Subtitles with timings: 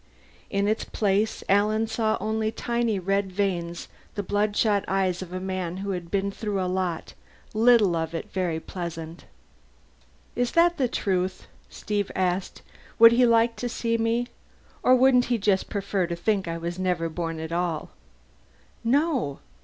[0.49, 5.77] In its place Alan saw only tiny red veins the bloodshot eyes of a man
[5.77, 7.13] who had been through a lot,
[7.53, 9.25] little of it very pleasant.
[10.35, 12.63] "Is that the truth?" Steve asked.
[12.97, 14.25] "Would he like to see me?
[14.81, 17.91] Or wouldn't he just prefer to think I never was born at all?"
[18.83, 19.37] "No."